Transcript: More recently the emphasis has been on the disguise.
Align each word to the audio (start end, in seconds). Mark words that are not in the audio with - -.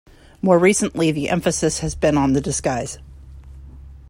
More 0.41 0.57
recently 0.57 1.11
the 1.11 1.29
emphasis 1.29 1.81
has 1.81 1.93
been 1.93 2.17
on 2.17 2.33
the 2.33 2.41
disguise. 2.41 2.97